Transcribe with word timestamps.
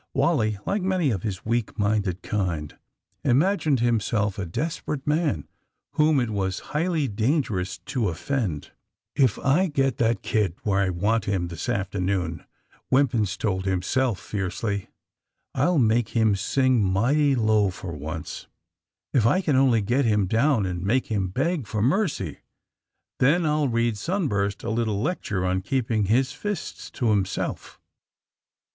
Wally, 0.15 0.57
like 0.65 0.81
many 0.81 1.11
of 1.11 1.21
his 1.21 1.45
weak 1.45 1.77
minded 1.77 2.23
kind, 2.23 2.75
imagined 3.23 3.81
himself 3.81 4.39
a 4.39 4.47
des 4.47 4.81
perate 4.83 5.05
man, 5.05 5.47
whom 5.91 6.19
it 6.19 6.31
was 6.31 6.57
highly 6.73 7.07
dangerous 7.07 7.77
to 7.77 8.09
offend. 8.09 8.71
^*If 9.15 9.37
I 9.37 9.67
get 9.67 9.97
that 9.97 10.23
kid 10.23 10.55
where 10.63 10.81
I 10.81 10.89
want 10.89 11.25
him 11.25 11.49
this 11.49 11.69
afternoon, 11.69 12.43
''Wimpins 12.91 13.37
told 13.37 13.65
himself 13.65 14.19
fiercely, 14.19 14.89
I'll 15.53 15.77
make 15.77 16.09
him 16.09 16.35
sing 16.35 16.83
mighty 16.83 17.35
low 17.35 17.69
for 17.69 17.93
once. 17.95 18.47
If 19.13 19.27
I 19.27 19.39
can 19.39 19.55
only 19.55 19.81
get 19.81 20.03
him 20.05 20.25
down 20.25 20.65
and 20.65 20.81
make 20.81 21.11
him 21.11 21.27
beg 21.27 21.67
for 21.67 21.83
mercy! 21.83 22.39
Then 23.19 23.45
I 23.45 23.53
'11 23.53 23.71
read 23.71 23.97
Sunburst 23.99 24.63
a 24.63 24.71
little 24.71 24.99
lecture 24.99 25.45
on 25.45 25.61
keeping 25.61 26.05
his 26.05 26.31
fists 26.31 26.89
to 26.89 27.11
himself." 27.11 27.79